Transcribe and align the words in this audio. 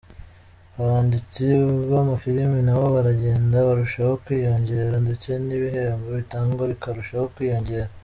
Abanditsi 0.79 1.43
b’amafilimi 1.91 2.59
nabo 2.67 2.85
baragenda 2.95 3.57
barushaho 3.67 4.13
kwiyongera 4.23 4.95
ndetse 5.05 5.29
n’ibihembo 5.45 6.07
bitangwa 6.19 6.63
bikarushaho 6.73 7.25
kwiyongera. 7.35 7.89